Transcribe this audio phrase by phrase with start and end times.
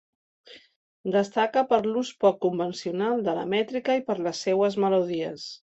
[1.15, 5.51] Destaca per l'ús poc convencional de la mètrica i per les seues melodies.